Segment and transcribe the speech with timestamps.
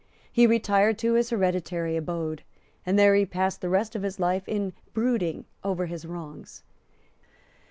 [0.31, 2.41] He retired to his hereditary abode;
[2.87, 6.63] and there he passed the rest of his life in brooding over his wrongs.